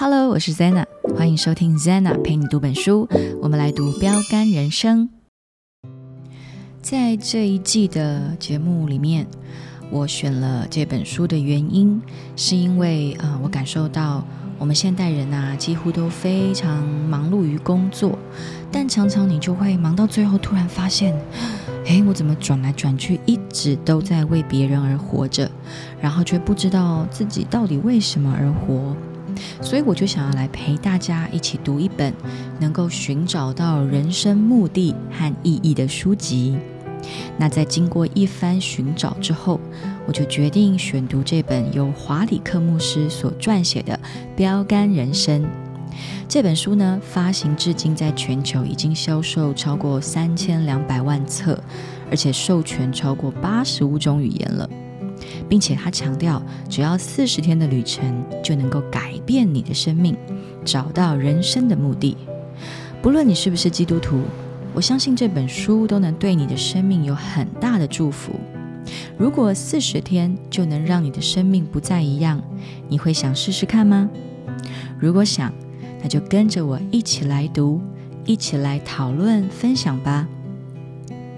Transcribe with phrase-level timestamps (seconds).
[0.00, 0.84] Hello，我是 Zena，
[1.16, 3.08] 欢迎收听 Zena 陪你读本书。
[3.42, 5.10] 我们来读《标杆人生》。
[6.80, 9.26] 在这一季的节目里面，
[9.90, 12.00] 我选了这本书的原因，
[12.36, 14.24] 是因为啊，我感受到
[14.56, 18.16] 我们现代人啊，几乎都非常忙碌于工作，
[18.70, 21.12] 但常常你就会忙到最后，突然发现，
[21.86, 25.50] 诶，我怎么转来转去，一直都在为别人而活着，
[26.00, 28.94] 然后却不知道自己到底为什么而活。
[29.60, 32.12] 所以我就想要来陪大家一起读一本
[32.58, 36.56] 能够寻找到人生目的和意义的书籍。
[37.38, 39.60] 那在经过一番寻找之后，
[40.06, 43.94] 我就决定选读这本由华里克牧师所撰写的
[44.36, 45.42] 《标杆人生》
[46.28, 47.00] 这本书呢。
[47.02, 51.58] 发行至今，在全球已经销售超过三千两百万册，
[52.10, 54.68] 而且授权超过八十五种语言了。
[55.48, 60.16] 并且他强调，只要四十天的旅程就能够改变你的生命，
[60.64, 62.16] 找到人生的目的。
[63.00, 64.22] 不论你是不是基督徒，
[64.74, 68.32] 我相信这本书都能对你的生命有很大的祝福。
[69.16, 72.42] 如果四十天就能让你的生命不再一样，
[72.88, 74.08] 你会想试试看吗？
[74.98, 75.52] 如果想，
[76.02, 77.80] 那就跟着我一起来读，
[78.24, 80.26] 一起来讨论分享吧。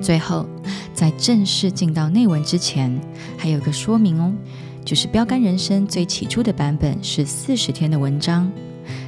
[0.00, 0.46] 最后。
[0.94, 2.98] 在正式进到内文之前，
[3.36, 4.32] 还有个说明哦，
[4.82, 8.50] 就是《标杆人生》最起初的版本是四十天的文章，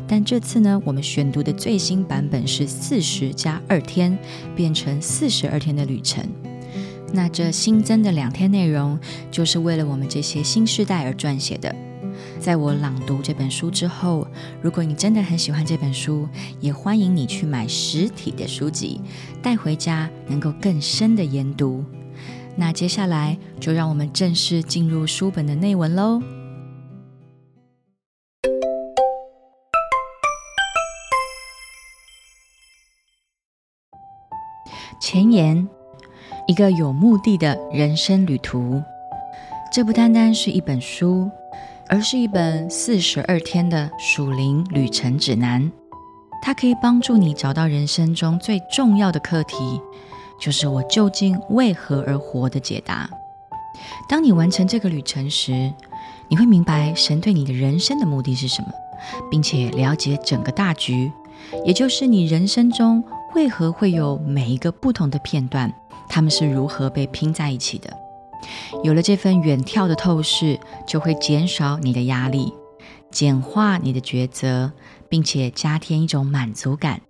[0.06, 4.18] 但这次呢，我们选读的最新版本是四十加二天，
[4.54, 6.22] 变成四十二天的旅程。
[7.10, 8.98] 那这新增的两天内容，
[9.30, 11.74] 就是为了我们这些新世代而撰写的。
[12.38, 14.26] 在我朗读这本书之后，
[14.62, 16.26] 如果你真的很喜欢这本书，
[16.60, 19.00] 也欢迎你去买实体的书籍
[19.42, 21.84] 带回家，能够更深的研读。
[22.56, 26.22] 那接下来就让我们正式进入书本的内文喽。
[35.00, 35.68] 前言：
[36.46, 38.82] 一个有目的的人生旅途。
[39.70, 41.30] 这不单单是一本书。
[41.90, 45.70] 而是一本四十二天的属灵旅程指南，
[46.42, 49.80] 它可以帮助你找到人生中最重要的课题，
[50.38, 53.08] 就是我究竟为何而活的解答。
[54.06, 55.72] 当你完成这个旅程时，
[56.28, 58.68] 你会明白神对你的人生的目的是什么，
[59.30, 61.10] 并且了解整个大局，
[61.64, 63.02] 也就是你人生中
[63.34, 65.72] 为何会有每一个不同的片段，
[66.06, 67.90] 它们是如何被拼在一起的。
[68.82, 72.52] 有了这份远眺的透视，就会减少你的压力，
[73.10, 74.72] 简化你的抉择，
[75.08, 77.00] 并且加添一种满足感。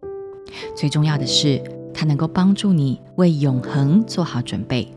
[0.75, 1.63] 最重要的是，
[1.93, 4.89] 它能够帮助你为永恒做好准备。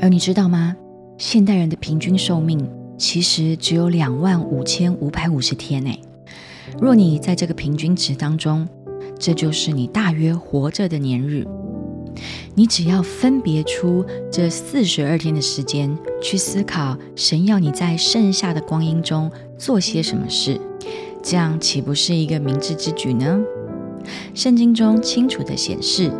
[0.00, 0.76] 而你知道吗？
[1.18, 6.00] 现代人的平均寿命其实只有两万五千五百五十天诶。
[6.80, 8.68] 若你在这个平均值当中，
[9.18, 11.46] 这就是你大约活着的年日。
[12.54, 20.60] 你只要分别出这四十二天的时间去思考，神要你在剩下的光阴中做些什么事，
[21.22, 23.40] 这样岂不是一个明智之举呢？
[24.34, 26.10] 圣经中清楚地显示，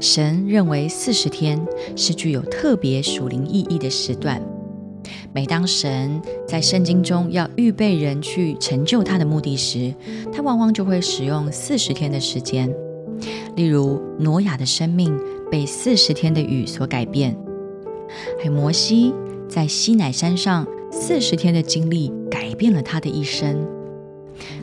[0.00, 1.60] 神认为四十天
[1.96, 4.40] 是具有特别属灵意义的时段。
[5.34, 9.92] 每当神在圣经中要预备人去成就他的目的时，
[10.32, 12.72] 他往往就会使用四十天的时间。
[13.56, 15.12] 例如，挪亚的生命。
[15.52, 17.36] 被四十天的雨所改变，
[18.38, 19.12] 还有摩西
[19.50, 23.62] 在西乃山上四十天的经历改变了他的一生，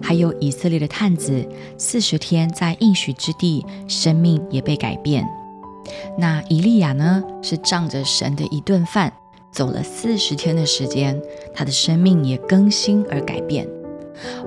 [0.01, 1.47] 还有以色列的探子
[1.77, 5.23] 四十天在应许之地，生命也被改变。
[6.17, 7.23] 那以利亚呢？
[7.43, 9.13] 是仗着神的一顿饭，
[9.51, 11.21] 走了四十天的时间，
[11.53, 13.67] 他的生命也更新而改变。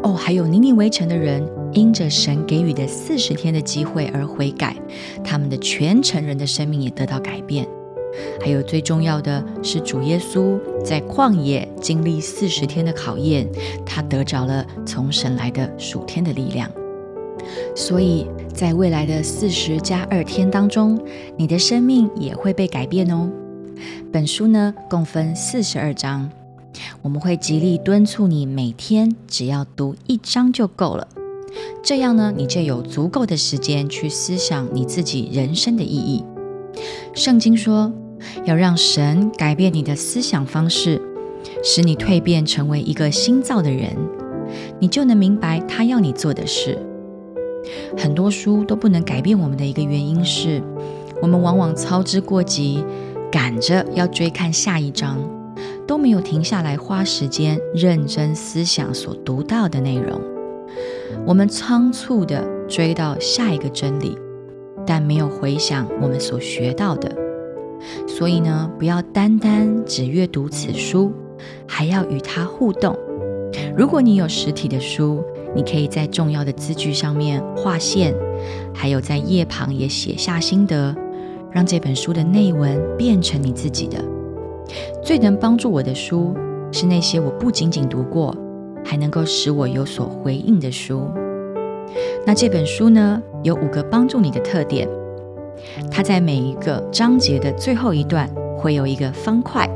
[0.03, 4.77] 哦，还有尼尼围城的人，因着神给予的四十天的机会而悔改，
[5.25, 7.66] 他们的全城人的生命也得到改变。
[8.41, 13.49] 还有最重要的是，主耶稣在旷野经历四十天的考验，
[13.87, 16.70] 他得着了从神来的属天的力量。
[17.75, 21.00] 所以在未来的四十加二天当中，
[21.37, 23.31] 你的生命也会被改变哦。
[24.12, 26.31] 本书呢，共分四十二章。
[27.02, 31.08] 我们会极力敦促你每天只要读一章就够了，
[31.82, 36.24] 这样呢，你就有足够的时间去思想你自己人生的意义。
[37.14, 37.92] 圣经说，
[38.44, 41.00] 要让神改变你的思想方式，
[41.62, 43.96] 使你蜕变成为一个新造的人，
[44.80, 46.78] 你就能明白他要你做的事。
[47.96, 50.62] 很多书都不能改变我们的一个原因是，
[51.20, 52.82] 我们往往操之过急，
[53.30, 55.19] 赶着要追看下一章。
[55.87, 60.20] 都没有停下来花时间认真思想所读到的内容。
[61.26, 64.17] 我们仓促的追到下一个真理，
[64.87, 67.14] 但没有回想我们所学到的。
[68.06, 71.12] 所以呢，不要单单只阅读此书，
[71.67, 72.96] 还要与它互动。
[73.76, 75.23] 如果你有实体的书，
[75.55, 78.14] 你可以在重要的字句上面划线，
[78.73, 80.94] 还有在页旁也写下心得，
[81.50, 84.02] 让这本书的内文变成你自己的。
[85.02, 86.34] 最能帮助我的书，
[86.70, 88.34] 是那些我不仅仅读过，
[88.84, 91.08] 还能够使我有所回应的书。
[92.26, 94.88] 那这本书呢，有五个帮助你的特点。
[95.90, 99.69] 它在每一个章节的最后一段会有一个方块，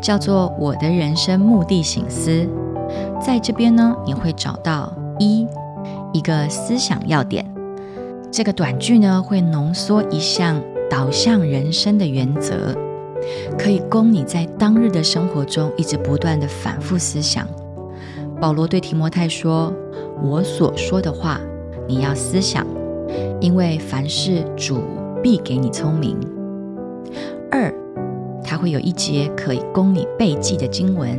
[0.00, 2.46] 叫做“我的人生目的醒思”。
[3.20, 5.46] 在这边呢，你会找到一
[6.12, 7.46] 一个思想要点。
[8.30, 12.74] 这个短句呢，会浓缩一项导向人生的原则，
[13.58, 17.46] 可以供你在当日的生活中一直不断的反复思想。
[18.40, 19.72] 保罗对提摩太说
[20.22, 21.40] ：“我所说的话，
[21.86, 22.66] 你要思想，
[23.40, 24.80] 因为凡事主。”
[25.22, 26.18] 必给你聪明。
[27.48, 27.72] 二，
[28.42, 31.16] 它会有一节可以供你背记的经文。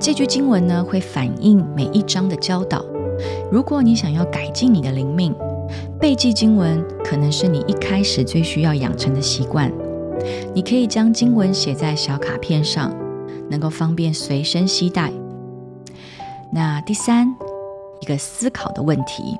[0.00, 2.84] 这句经文呢，会反映每一章的教导。
[3.48, 5.32] 如果你想要改进你的灵命，
[6.00, 9.70] 背记经文可能是你一开始最需要养成的习惯。
[10.54, 12.94] 你可以将经文写在小卡片上，
[13.50, 15.12] 能够方便随身携带。
[16.52, 17.34] 那第三，
[18.00, 19.36] 一个思考的问题。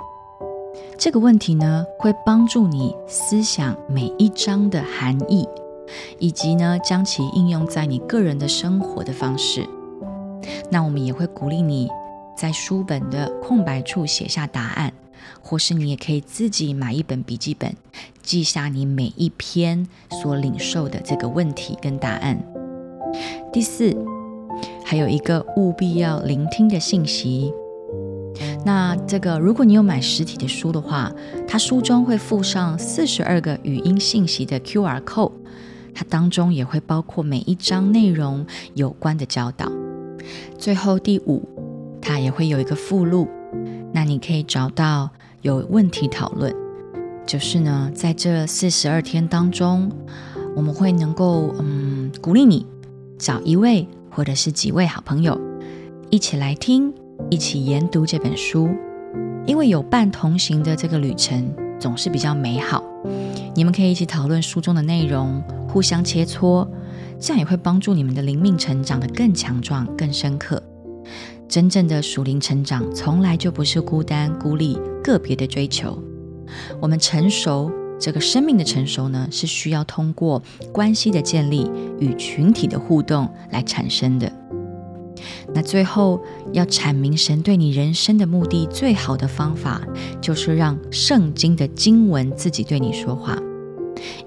[0.98, 5.46] 这个问题呢，会帮助你思想每一章的含义，
[6.18, 9.66] 以及呢，将其应用在你个人的生活的方式。
[10.70, 11.88] 那我们也会鼓励你
[12.36, 14.92] 在书本的空白处写下答案，
[15.40, 17.74] 或是你也可以自己买一本笔记本，
[18.22, 19.86] 记下你每一篇
[20.22, 22.42] 所领受的这个问题跟答案。
[23.52, 23.96] 第四，
[24.84, 27.52] 还有一个务必要聆听的信息。
[28.64, 31.10] 那这个，如果你有买实体的书的话，
[31.46, 35.32] 它书中会附上四十二个语音信息的 QR code，
[35.94, 38.44] 它当中也会包括每一章内容
[38.74, 39.70] 有关的教导。
[40.58, 41.48] 最后第五，
[42.02, 43.28] 它也会有一个附录，
[43.96, 45.08] 那你可以找到
[45.40, 46.54] 有问题讨论，
[47.24, 49.90] 就是呢，在这四十二天当中，
[50.54, 52.66] 我们会能够嗯鼓励你
[53.18, 55.40] 找一位或者是几位好朋友
[56.10, 56.92] 一起来听。
[57.30, 58.68] 一起研读这本书，
[59.46, 61.50] 因为有伴同行的这个旅程
[61.80, 62.84] 总是比较美好。
[63.54, 66.68] 你们可以一起讨论书中的内容，互相切磋，
[67.18, 70.62] 这样也会帮助你们的灵命成长得更强壮、更深刻。
[71.48, 76.02] 真正的属灵成长从来就不是孤单孤立、个别的追求。
[76.80, 84.30] 我们成熟，这个生命的成熟呢，是需要通过关系的建立与群体的互动来产生的。
[85.54, 86.20] 那最后
[86.52, 89.80] 要阐明神对你人生的目的，最好的方法
[90.20, 93.38] 就是让圣经的经文自己对你说话。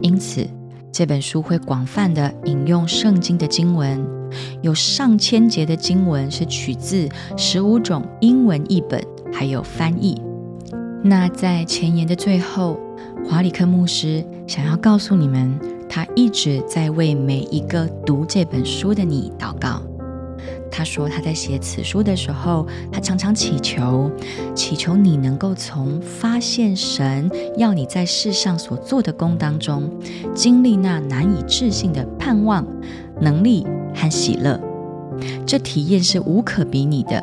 [0.02, 0.48] 因此，
[0.92, 4.06] 这本书会广泛的引用圣经的经文，
[4.62, 7.08] 有上千节的经文是取自
[7.38, 9.02] 十五种英文译本，
[9.32, 10.22] 还有翻译。
[11.02, 12.78] 那在前言的最后，
[13.26, 15.58] 华里克牧师想要告诉你们，
[15.88, 19.82] 他一直在为每一个读这本书的你祷告。
[20.72, 24.10] 他说，他在写此书的时候，他常常祈求，
[24.56, 29.90] 祈求你能够从发现神要你在世上所做的功当中，
[30.34, 32.66] 经历那难以置信的盼望、
[33.20, 34.60] 能力和喜乐。
[35.46, 37.22] 这体验是无可比拟的。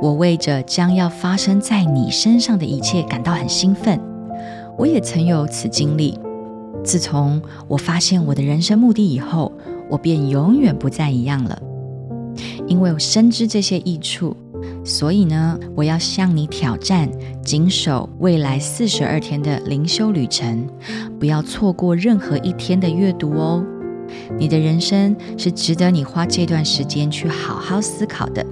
[0.00, 4.00] 我为着将要发生在你身上的一切感到很兴奋。
[4.76, 6.18] 我也曾有此经历。
[6.84, 9.52] 自从我发现我的人生目的以后，
[9.88, 11.60] 我便永远不再一样了。
[12.66, 14.36] 因为我深知这些益处，
[14.84, 17.08] 所以呢，我要向你挑战，
[17.44, 20.66] 谨守未来四十二天的灵修旅程，
[21.18, 23.64] 不要错过任何一天的阅读哦。
[24.38, 28.44] 你的人生是值得你花这段时间去好好思考的。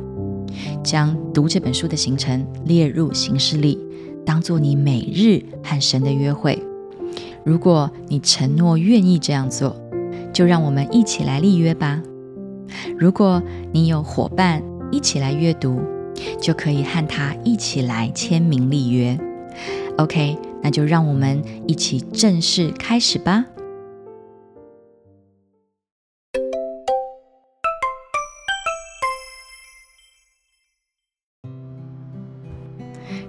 [0.82, 3.78] 将读这本书的行程列入行事历，
[4.24, 6.62] 当做你每日和神的约会。
[7.44, 9.76] 如果你承诺愿意这样做，
[10.32, 12.02] 就让我们一起来立约吧。
[12.98, 15.80] 如果你有伙伴一起来阅读，
[16.40, 19.18] 就可以和他一起来签名立约。
[19.98, 23.44] OK，那就让我们一起正式开始吧。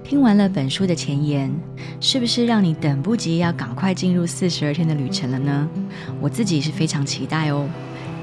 [0.04, 1.52] 听完了本书的前言，
[2.00, 5.68] 是不是让你等不及要赶快进入四十二天的旅程了呢？
[6.22, 7.68] 我自己是非常期待哦。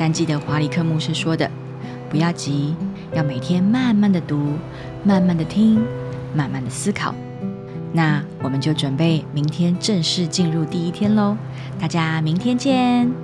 [0.02, 1.48] 但记得华理克牧师说的，
[2.10, 2.74] 不要急，
[3.14, 4.54] 要每天慢慢的读，
[5.04, 5.80] 慢慢的听，
[6.34, 7.14] 慢慢的思考。
[7.92, 11.36] 那我们就准备明天正式进入第一天喽，
[11.80, 13.21] 大家明天见。